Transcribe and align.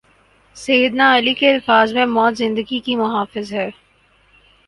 سید 0.55 0.93
نا 0.93 1.07
علیؓ 1.17 1.33
کے 1.33 1.51
الفاظ 1.53 1.93
میں 1.93 2.05
موت 2.05 2.37
زندگی 2.37 2.79
کی 2.79 2.95
محافظ 2.95 3.53
ہے۔ 3.53 3.69